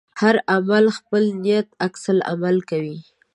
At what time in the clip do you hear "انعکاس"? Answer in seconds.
1.85-2.59